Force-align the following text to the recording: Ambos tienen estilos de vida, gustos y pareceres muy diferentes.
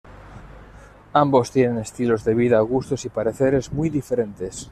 Ambos 1.13 1.51
tienen 1.51 1.77
estilos 1.77 2.25
de 2.25 2.33
vida, 2.33 2.59
gustos 2.61 3.05
y 3.05 3.09
pareceres 3.09 3.71
muy 3.71 3.91
diferentes. 3.91 4.67